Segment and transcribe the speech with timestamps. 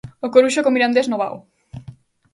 [0.25, 1.35] O Coruxo co Mirandés no Vao.